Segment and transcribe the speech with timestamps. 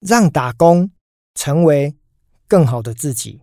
[0.00, 0.90] 让打工
[1.34, 1.94] 成为
[2.48, 3.40] 更好的自己。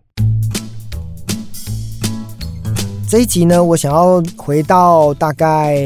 [3.08, 5.76] 这一集呢，我想要回到大概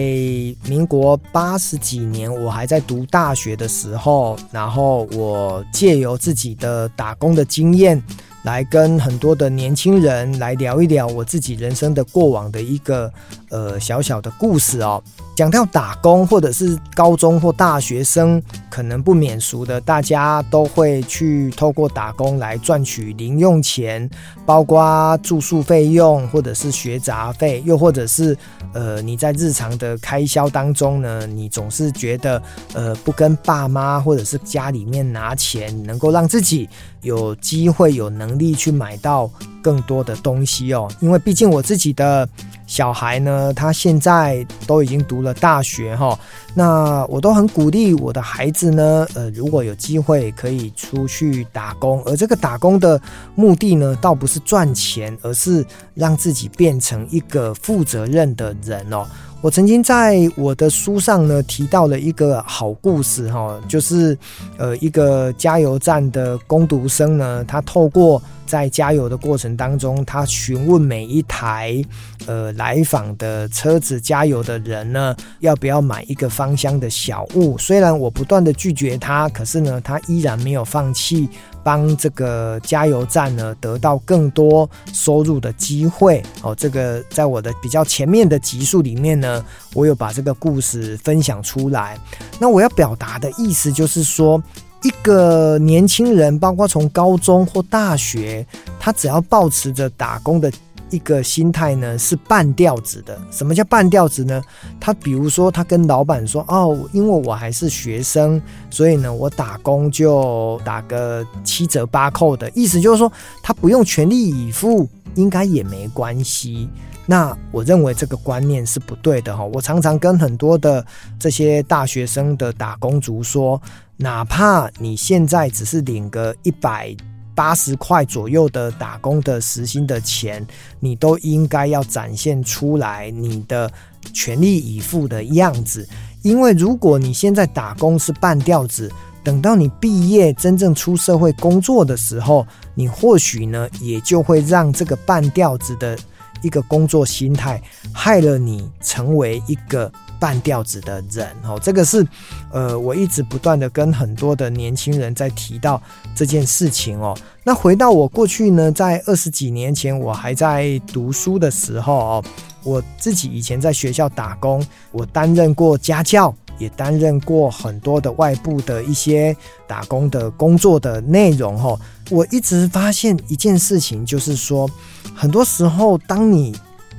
[0.66, 8.02] 民国八十几年，我还在读大学的时候，然后我借由自己的打工的经验。
[8.44, 13.08] 来跟很多的年轻人来聊一聊我自己人生的过往的一个
[13.52, 15.00] 呃小小的故事哦。
[15.34, 24.08] 讲到打工或者是高中或大学生，可能不免俗的，大家都会去透过打工来赚取零用钱，
[24.44, 28.36] 包括住宿费用或者是学杂费，又或者是
[28.74, 32.40] 呃你在日常的开销当中呢，你总是觉得
[32.74, 36.68] 呃不跟爸妈或者是家里面拿钱，能够让自己
[37.00, 39.30] 有机会有能力去买到
[39.62, 42.28] 更多的东西哦，因为毕竟我自己的。
[42.72, 46.18] 小孩呢，他现在都已经读了大学哈，
[46.54, 52.98] 那我都很鼓励我的孩子呢，呃，如果有机会可以出去打工，而这个打工的
[53.34, 55.62] 目的呢，倒不是赚钱，而是
[55.92, 59.04] 让自己变成一个负责任的人哦。
[59.42, 64.16] 我曾经在我的书上呢提到了一个好故事哈，就是
[64.56, 71.82] 呃一个加油站的工读生呢，他透过在加油的过程当中，他询问每一台
[72.26, 77.56] 呃来访的车子加油的人呢，要不要买一个芳香的小物。
[77.56, 81.30] 虽然我不断的拒绝他，可是呢，他依然没有放弃。
[81.64, 91.96] 帮这个加油站呢得到更多收入的机会哦，这个在我的比较前面的集数里面呢，我有把这个故事分享出来。
[92.40, 94.42] 那我要表达的意思就是说，
[94.82, 98.46] 一个年轻人，包括从高中或大学，
[98.78, 100.52] 他只要保持着打工的。
[100.90, 103.18] 一个心态呢是半吊子的。
[103.30, 104.42] 什么叫半吊子呢？
[104.78, 108.38] 他比如说，他跟老板说：“哦，因为我还是学生，
[108.68, 113.10] 所以呢，我打工就打个七折八扣的。”意思就是说，
[113.42, 116.68] 他不用全力以赴，应该也没关系。
[117.06, 119.42] 那我认为这个观念是不对的哈。
[119.46, 120.84] 我常常跟很多的
[121.18, 123.58] 这些大学生的打工族说，
[123.96, 126.94] 哪怕你现在只是领个一百。
[127.34, 130.46] 八十块左右的打工的时薪的钱，
[130.78, 133.72] 你都应该要展现出来你的
[134.12, 135.88] 全力以赴的样子。
[136.20, 138.92] 因为如果你现在打工是半吊子，
[139.24, 145.98] 等到你毕业真正出社会工作的时候，你或许呢也就会让这个半吊子的
[146.42, 147.60] 一个工作心态
[147.94, 149.90] 害了你成为一个。
[150.22, 152.06] 半吊子的人哦，这个是，
[152.52, 155.82] 呃，我一直不断的跟很多的年轻人在提到
[156.14, 157.12] 这件事情哦。
[157.42, 162.24] 那回到我过去呢，在二十几年前，我还在读书的时候哦，
[162.62, 171.76] 我自己以前在学校打工，我担任过家教，也担任过很多的外部的一些打工的工作的内容哦。
[172.10, 174.70] 我一直发现一件事情，就是说，
[175.16, 176.54] 很多时候当你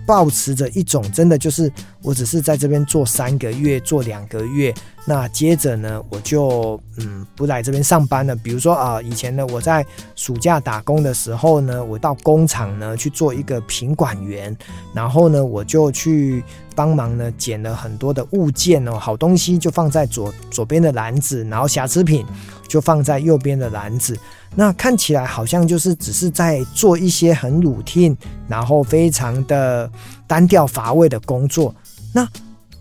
[0.05, 1.71] 抱持着一种真的就是，
[2.01, 4.73] 我只是在这边做三个月，做两个月，
[5.05, 8.35] 那接着呢，我就嗯不来这边上班了。
[8.35, 14.55] 比如说啊，以前呢，我在暑假打工的时候呢，我到工厂呢去做一个品管员，
[14.93, 16.43] 然后呢，我就去
[16.75, 22.25] 帮忙呢捡了很多的物件哦，好东西就放在左左边的篮子，然后瑕疵品
[22.67, 24.17] 就放在右边的篮子。
[24.55, 28.15] 那看起来好像就是只是在做一些很 routine，
[28.47, 29.89] 然后非常的
[30.27, 31.73] 单调乏味的工作。
[32.13, 32.27] 那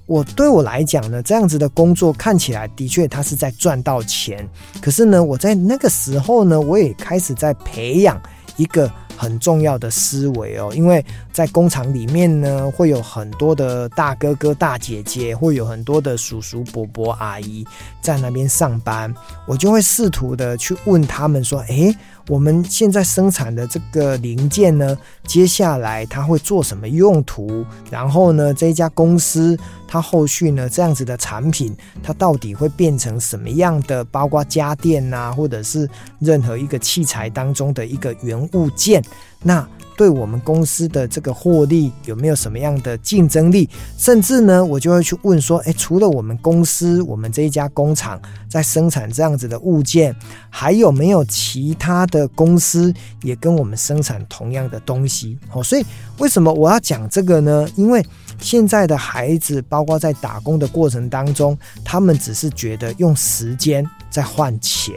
[0.07, 4.49] 我对我来讲呢，这样子的工作看起来的确它是在赚到钱。
[4.81, 8.21] 可是呢，我在那个时候呢，我也开始在培养
[8.57, 8.91] 一个。
[9.23, 17.65] 很重要的思维哦，因为在工厂里面呢，会有很多的大哥哥、大姐姐，会有很多的叔叔、伯伯、阿姨
[18.01, 19.15] 在那边上班，
[19.47, 21.97] 我就会试图的去问他们说：“诶，
[22.27, 27.65] 我们现在生产的这个零件呢，接下来它会做什么用途？
[27.93, 29.57] 然后呢，这一家公司。”
[29.93, 34.03] 它后续呢，这样子的产品，它到底会变成什么样的？
[34.05, 35.87] 包括家电、啊，或者是
[36.19, 39.05] 任何一个器材当中的一个原物件，
[39.43, 43.69] 那对我们公司的这个获利有没有什么样的竞争力？
[43.97, 50.15] 甚至呢，我就会去问说，诶，除了我们公司，我们这一家工厂在生产这样子的物件，
[50.51, 52.93] 还有没有其他的公司
[53.23, 55.39] 也跟我们生产同样的东西？
[55.53, 55.85] 哦，所以
[56.19, 57.69] 为什么我要讲这个呢？
[57.77, 58.05] 因为
[58.39, 64.95] 现在的孩子，包括在打工的过程当中，他们只是觉得用时间在换钱，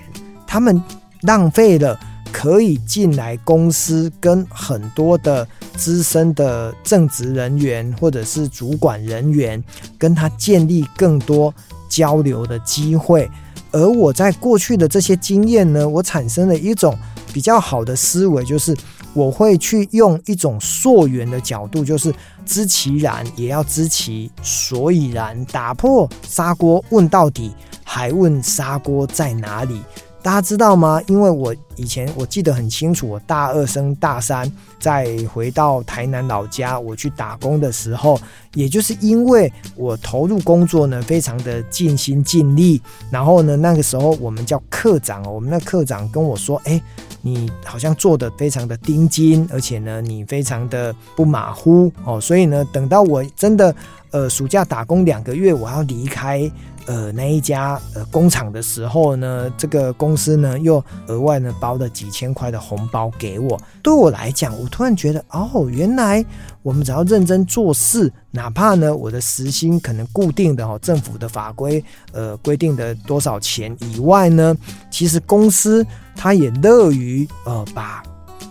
[0.48, 0.82] 他们
[1.22, 2.00] 浪费了
[2.46, 9.62] 可以进来公司跟很多的资深的正职人员或者是主管人员
[9.98, 11.52] 跟他建立更多
[11.90, 13.28] 交流的机会。
[13.72, 16.96] 而我在过去的这些经验呢，我产生了一种
[17.34, 18.78] 比较好的思维，就是
[19.16, 22.14] 我会去用一种溯源的角度，就是
[22.46, 29.82] 知其然也要知其所以然，打破砂锅问到底，还问砂锅在哪里。
[30.26, 31.00] 大家知道吗？
[31.06, 38.20] 因为我以前我记得很清楚，我大二升大三，再回到台南老家，我去打工的时候，
[38.56, 42.82] 也就是因为我投入工作呢，非常的尽心尽力。
[43.12, 46.82] 然后呢，那个时候我们叫课长哦，我们那课长跟我说：“哎，
[47.22, 53.76] 你好像做得非常的盯紧，而且呢，你非常的不马虎哦。”所以呢，等到我真的
[54.10, 56.52] 呃暑假打工两个月，我要离开。
[56.86, 63.60] 呃，那一家呃工厂的时候呢，这个公司呢又额外呢包了几千块的红包给我。
[63.82, 66.24] 对我来讲，我突然觉得，哦，原来
[66.62, 74.56] 我们只要认真做事，哪怕呢我的时薪可能固定的哦，政府的法规呃规定的多少钱以外呢，
[74.92, 75.86] 其实公司
[76.16, 78.04] 他也乐于呃把。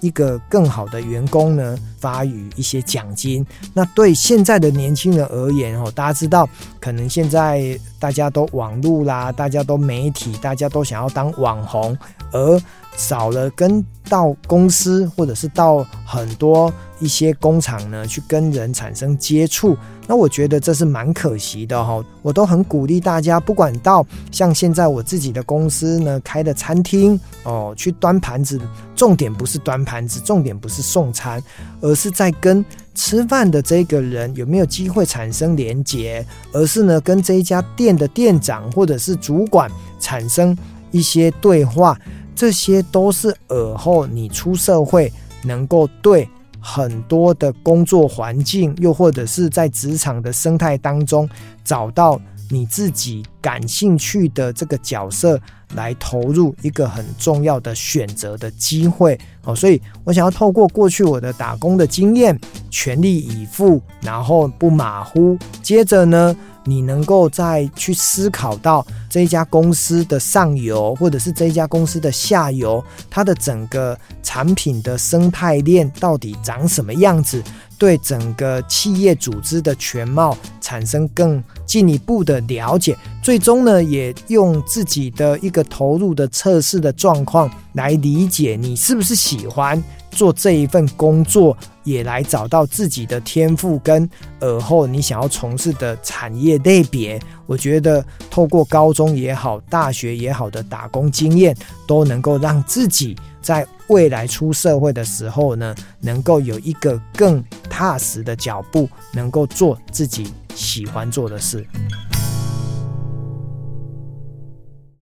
[0.04, 3.44] 一个更好的员工呢，发予一些奖金。
[3.72, 6.46] 那对现在的年轻人而言哦，大家知道，
[6.78, 11.96] 可能现在大家都网络啦，大家都媒体，大家都想要当网红，
[12.32, 12.60] 而
[12.96, 19.76] 少了跟到公司或者是到很多一些工厂呢，去跟人产生接触。
[20.06, 28.60] 那我觉得这是蛮可惜的哈，我都很鼓励大家，不管到像现在我自己的公司呢开的餐厅哦，去端盘子，
[28.94, 31.42] 重点不是端盘子，重点不是送餐，
[31.80, 32.62] 而是在跟
[32.94, 40.54] 吃饭的这个人有没有机会产生连结，而是呢跟这一家店的店长或者是主管产生
[40.90, 41.98] 一些对话，
[42.34, 46.28] 这些都是尔后你出社会能够对。
[46.66, 51.28] 很多的工作环境，又或者是在职场的生态当中，
[51.62, 52.18] 找到
[52.50, 55.40] 你自己感兴趣的这个角色，
[55.74, 59.54] 来投入一个很重要的选择的机会哦。
[59.54, 62.38] 所以我想要透过过去我的打工的经验，
[62.70, 66.36] 全力以赴，然后不马虎，接着呢。
[66.66, 77.44] 你能够再去思考到这一家公司的上游，或者是这一家公司的下游，它的整个产品的生态链到底长什么样子，
[77.84, 89.82] 对整个企业组织的全貌产生更进一步的了解，最终呢，也用自己的一个投入的测试的状况来理解你是不是喜欢。
[90.10, 94.08] 做这一份工作，也来找到自己的天赋跟
[94.40, 97.18] 尔后你想要从事的产业类别。
[97.46, 101.56] 我觉得透过高中也好，大学也好的打工经验，
[101.88, 111.66] 都能够让自己在未来出社会的时候呢，能够有一个更踏实的脚步，能够做自己喜欢做的事。